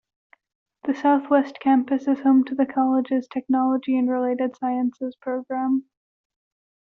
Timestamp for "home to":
2.21-2.55